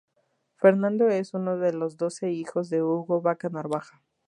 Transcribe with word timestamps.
Fernando 0.55 1.09
es 1.09 1.35
uno 1.35 1.59
de 1.59 1.73
los 1.73 1.95
doce 1.95 2.31
hijos 2.31 2.71
de 2.71 2.81
Hugo 2.81 3.21
Vaca 3.21 3.49
Narvaja. 3.49 4.01